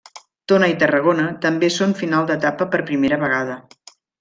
Tona 0.51 0.69
i 0.71 0.73
Tarragona 0.83 1.25
també 1.43 1.69
són 1.77 1.95
final 2.01 2.27
d'etapa 2.33 2.69
per 2.77 2.81
primera 2.91 3.21
vegada. 3.27 3.61